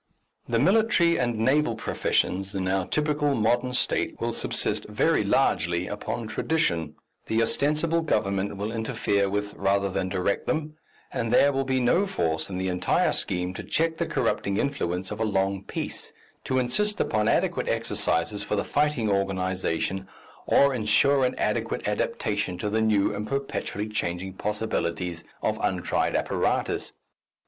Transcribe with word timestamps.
The 0.49 0.57
military 0.57 1.19
and 1.19 1.37
naval 1.37 1.75
professions 1.75 2.55
in 2.55 2.67
our 2.67 2.87
typical 2.87 3.35
modern 3.35 3.75
State 3.75 4.19
will 4.19 4.31
subsist 4.31 4.85
very 4.89 5.23
largely 5.23 5.85
upon 5.85 6.25
tradition, 6.27 6.95
the 7.27 7.43
ostensible 7.43 8.01
government 8.01 8.57
will 8.57 8.71
interfere 8.71 9.29
with 9.29 9.53
rather 9.53 9.91
than 9.91 10.09
direct 10.09 10.47
them, 10.47 10.75
and 11.13 11.31
there 11.31 11.53
will 11.53 11.65
be 11.65 11.79
no 11.79 12.07
force 12.07 12.49
in 12.49 12.57
the 12.57 12.67
entire 12.67 13.13
scheme 13.13 13.53
to 13.53 13.63
check 13.63 13.97
the 13.97 14.07
corrupting 14.07 14.57
influence 14.57 15.11
of 15.11 15.19
a 15.19 15.23
long 15.23 15.63
peace, 15.65 16.11
to 16.45 16.57
insist 16.57 16.99
upon 16.99 17.27
adequate 17.27 17.69
exercises 17.69 18.41
for 18.41 18.55
the 18.55 18.63
fighting 18.63 19.07
organization 19.07 20.07
or 20.47 20.73
ensure 20.73 21.23
an 21.25 21.35
adequate 21.35 21.87
adaptation 21.87 22.57
to 22.57 22.71
the 22.71 22.81
new 22.81 23.13
and 23.13 23.27
perpetually 23.27 23.87
changing 23.87 24.33
possibilities 24.33 25.23
of 25.43 25.59
untried 25.61 26.15
apparatus. 26.15 26.91